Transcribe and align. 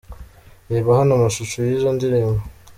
Reba 0.71 0.89
hano 0.99 1.11
amashusho 1.15 1.57
y’izo 1.61 1.89
ndirimbo:. 1.95 2.41